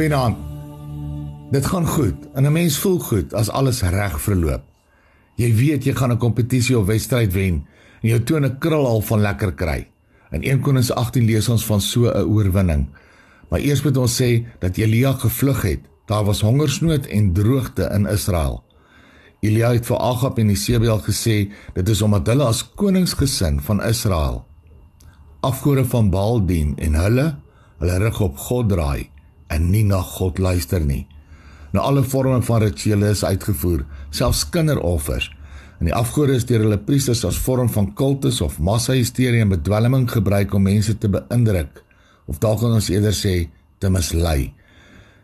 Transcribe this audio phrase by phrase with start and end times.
[0.00, 0.36] Goeienaand.
[1.52, 4.62] Dit gaan goed en 'n mens voel goed as alles reg verloop.
[5.34, 7.66] Jy weet jy gaan 'n kompetisie of wedstryd wen
[8.02, 9.88] en jou tone krul al van lekker kry.
[10.30, 12.86] In 1 Konings 18 lees ons van so 'n oorwinning.
[13.50, 15.80] Maar eers moet ons sê dat Elia gevlug het.
[16.06, 18.64] Daar was hongersnood en droogte in Israel.
[19.40, 24.46] Elia het vir Agab en Isebel gesê dit is omdat hulle as koningsgesin van Israel
[25.40, 27.38] afgode van Baal dien en hulle
[27.78, 29.10] hulle rug op God draai
[29.50, 31.04] en nie na God luister nie.
[31.74, 35.30] Nou alle vorme van rituele is uitgevoer, selfs kinderoffers.
[35.80, 40.08] En die afgode is deur hulle priesters as vorm van kultus of massa-hysterie en bedwelming
[40.10, 41.84] gebruik om mense te beïndruk
[42.30, 43.34] of dalk ons eerder sê
[43.82, 44.52] te mislei.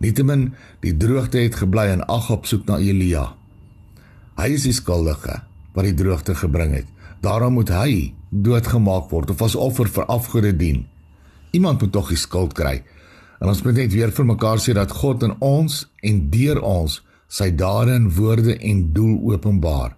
[0.00, 3.26] Nietemin, die droogte het gebly en Agab soek na Elia.
[4.40, 5.38] Hy is die skuldige
[5.74, 6.88] wat die droogte gebring het.
[7.24, 7.92] Daarom moet hy
[8.30, 10.86] doodgemaak word of as offer vir afgode dien.
[11.52, 12.80] Iemand moet tog die skuld kry.
[13.40, 16.98] En ons moet net weer vir mekaar sê dat God in ons en deur ons
[17.30, 19.96] sy dade en woorde en doel openbaar.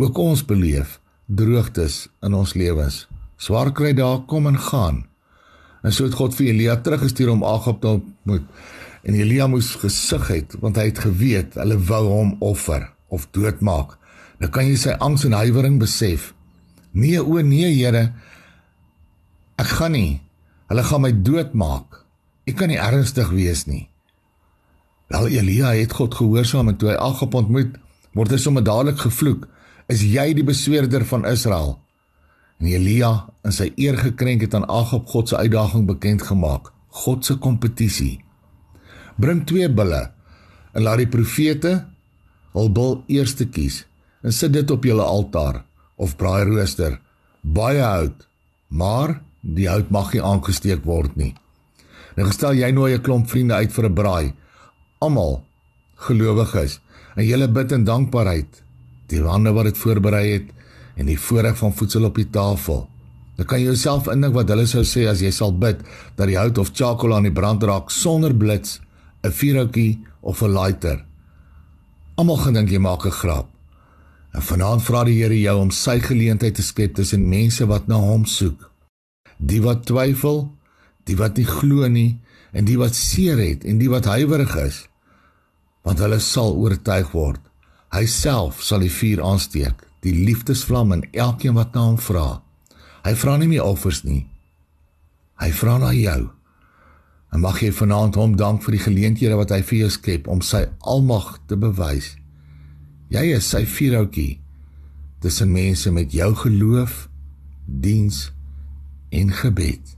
[0.00, 3.04] Ook ons beleef droogtes in ons lewens.
[3.38, 5.04] Swaar kry daar kom en gaan.
[5.84, 8.48] En so het God vir Elia teruggestuur om Agab te ontmoet.
[9.06, 13.96] En Elia moes gesug het want hy het geweet hulle wou hom offer of doodmaak.
[14.40, 16.32] Nou kan jy sy angs en huiwering besef.
[16.92, 18.10] Nee o nee Here.
[19.60, 20.20] Ek gaan nie.
[20.72, 21.99] Hulle gaan my doodmaak.
[22.50, 23.84] Ek kan nie ernstig wees nie.
[25.10, 27.76] Wel Elia het God gehoorsaam en toe hy Agab ontmoet,
[28.18, 29.44] word hy sommer dadelik gevloek.
[29.90, 31.76] Is jy die besweerder van Israel?
[32.58, 33.10] En Elia
[33.46, 36.72] in sy eer gekrenk het aan Agab God se uitdaging bekend gemaak.
[37.04, 38.18] God se kompetisie.
[39.20, 40.08] Bring twee bulle
[40.74, 41.74] en laat die profete
[42.56, 43.84] hul bul eerste kies
[44.26, 45.62] en sit dit op julle altaar
[46.02, 46.98] of braai rooster.
[47.46, 48.26] Baie hout,
[48.68, 51.34] maar die hout mag nie aangesteek word nie.
[52.20, 54.34] Nou gestel jy nooi 'n klomp vriende uit vir 'n braai.
[55.00, 55.42] Almal
[55.96, 56.80] gelowiges
[57.16, 58.62] en julle bid in dankbaarheid
[59.08, 60.48] die hande wat dit voorberei het
[60.96, 62.88] en die voorreg van voedsel op die tafel.
[63.36, 65.80] Dan kan jy jouself indink wat hulle sou sê as jy sal bid
[66.16, 68.80] dat die hout of charcoal aan die brand raak sonder blits,
[69.22, 71.04] 'n vuurhoutjie of 'n lighter.
[72.16, 73.48] Almal gedink jy maak 'n grap.
[74.32, 77.96] En vanaand vra die Here jou om sy geleentheid te skep tussen mense wat na
[77.96, 78.70] hom soek.
[79.38, 80.59] Die wat twyfel
[81.10, 82.20] die wat nie glo nie
[82.54, 84.84] en die wat seer het en die wat huiwerig is
[85.86, 87.40] want hulle sal oortuig word.
[87.90, 92.42] Hy self sal die vuur aansteek die liefdesvlam in elkeen wat na hom vra.
[93.04, 94.26] Hy vra nie meer offers nie.
[95.40, 96.20] Hy vra na jou.
[97.32, 100.42] En mag jy vanaand hom dank vir die geleenthede wat hy vir jou skep om
[100.44, 102.14] sy almag te bewys.
[103.12, 104.40] Jy is sy vuurhoutjie
[105.24, 107.06] tussen mense met jou geloof
[107.64, 108.28] diens
[109.16, 109.96] en gebed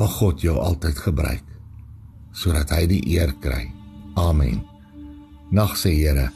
[0.00, 1.44] mag God jou altyd gebruik
[2.32, 3.66] sodat hy die eer kry.
[4.16, 4.62] Amen.
[5.50, 6.30] Nag se Here.